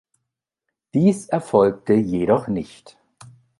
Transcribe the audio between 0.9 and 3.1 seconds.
Dies erfolgte jedoch nicht.